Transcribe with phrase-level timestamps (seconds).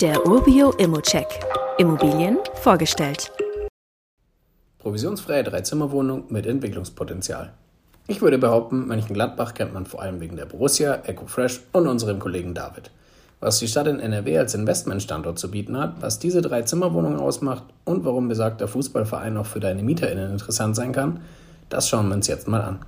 [0.00, 1.26] Der Urbio Immocheck.
[1.76, 3.32] Immobilien vorgestellt.
[4.78, 7.52] Provisionsfreie Dreizimmerwohnung mit Entwicklungspotenzial.
[8.06, 12.54] Ich würde behaupten, Mönchengladbach kennt man vor allem wegen der Borussia, EcoFresh und unserem Kollegen
[12.54, 12.92] David.
[13.40, 18.04] Was die Stadt in NRW als Investmentstandort zu bieten hat, was diese Dreizimmerwohnungen ausmacht und
[18.04, 21.22] warum besagter Fußballverein auch für deine MieterInnen interessant sein kann,
[21.70, 22.78] das schauen wir uns jetzt mal an.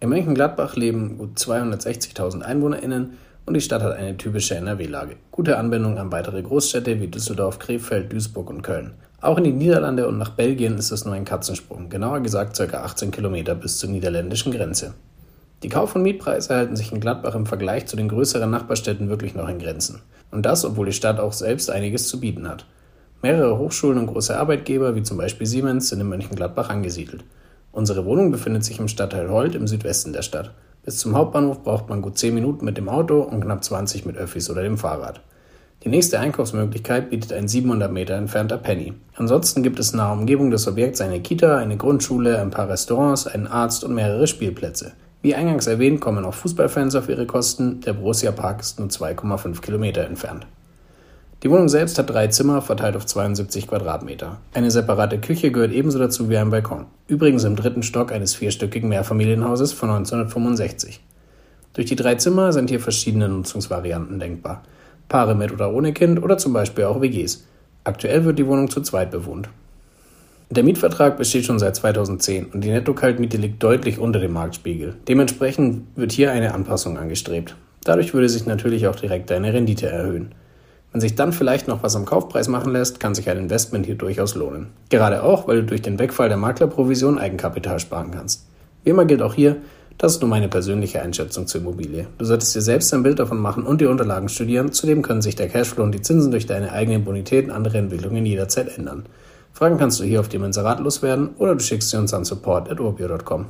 [0.00, 5.16] In Mönchengladbach leben gut 260.000 EinwohnerInnen und die Stadt hat eine typische NRW-Lage.
[5.30, 8.94] Gute Anbindung an weitere Großstädte wie Düsseldorf, Krefeld, Duisburg und Köln.
[9.20, 12.82] Auch in die Niederlande und nach Belgien ist es nur ein Katzensprung, genauer gesagt ca.
[12.82, 14.94] 18 Kilometer bis zur niederländischen Grenze.
[15.62, 19.34] Die Kauf- und Mietpreise halten sich in Gladbach im Vergleich zu den größeren Nachbarstädten wirklich
[19.34, 20.02] noch in Grenzen.
[20.30, 22.66] Und das, obwohl die Stadt auch selbst einiges zu bieten hat.
[23.22, 27.24] Mehrere Hochschulen und große Arbeitgeber, wie zum Beispiel Siemens, sind in Mönchengladbach angesiedelt.
[27.72, 30.52] Unsere Wohnung befindet sich im Stadtteil Holt im Südwesten der Stadt.
[30.86, 34.16] Bis zum Hauptbahnhof braucht man gut 10 Minuten mit dem Auto und knapp 20 mit
[34.16, 35.20] Öffis oder dem Fahrrad.
[35.82, 38.92] Die nächste Einkaufsmöglichkeit bietet ein 700 Meter entfernter Penny.
[39.16, 43.26] Ansonsten gibt es in der Umgebung des Objekts eine Kita, eine Grundschule, ein paar Restaurants,
[43.26, 44.92] einen Arzt und mehrere Spielplätze.
[45.22, 47.80] Wie eingangs erwähnt, kommen auch Fußballfans auf ihre Kosten.
[47.80, 50.46] Der Borussia Park ist nur 2,5 Kilometer entfernt.
[51.46, 54.38] Die Wohnung selbst hat drei Zimmer, verteilt auf 72 Quadratmeter.
[54.52, 56.86] Eine separate Küche gehört ebenso dazu wie ein Balkon.
[57.06, 60.98] Übrigens im dritten Stock eines vierstöckigen Mehrfamilienhauses von 1965.
[61.74, 64.64] Durch die drei Zimmer sind hier verschiedene Nutzungsvarianten denkbar.
[65.08, 67.44] Paare mit oder ohne Kind oder zum Beispiel auch WGs.
[67.84, 69.48] Aktuell wird die Wohnung zu zweit bewohnt.
[70.50, 74.96] Der Mietvertrag besteht schon seit 2010 und die Netto-Kaltmiete liegt deutlich unter dem Marktspiegel.
[75.06, 77.54] Dementsprechend wird hier eine Anpassung angestrebt.
[77.84, 80.34] Dadurch würde sich natürlich auch direkt deine Rendite erhöhen.
[80.96, 83.96] Wenn sich dann vielleicht noch was am Kaufpreis machen lässt, kann sich ein Investment hier
[83.96, 84.68] durchaus lohnen.
[84.88, 88.46] Gerade auch, weil du durch den Wegfall der Maklerprovision Eigenkapital sparen kannst.
[88.82, 89.56] Wie immer gilt auch hier,
[89.98, 92.06] das ist nur meine persönliche Einschätzung zur Immobilie.
[92.16, 94.72] Du solltest dir selbst ein Bild davon machen und die Unterlagen studieren.
[94.72, 98.24] Zudem können sich der Cashflow und die Zinsen durch deine eigene Bonität und andere Entwicklungen
[98.24, 99.04] jederzeit ändern.
[99.52, 103.44] Fragen kannst du hier auf dem Inserat loswerden oder du schickst sie uns an support.urbio.com.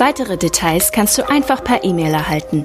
[0.00, 2.64] Weitere Details kannst du einfach per E-Mail erhalten.